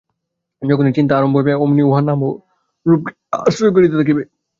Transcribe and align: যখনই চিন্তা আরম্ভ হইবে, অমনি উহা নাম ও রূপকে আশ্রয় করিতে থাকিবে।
যখনই 0.61 0.95
চিন্তা 0.97 1.13
আরম্ভ 1.17 1.35
হইবে, 1.37 1.53
অমনি 1.63 1.81
উহা 1.83 2.01
নাম 2.01 2.19
ও 2.23 2.29
রূপকে 2.85 3.11
আশ্রয় 3.39 3.73
করিতে 3.75 3.95
থাকিবে। 3.99 4.23